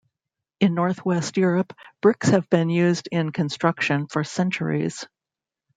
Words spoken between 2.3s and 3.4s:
been used in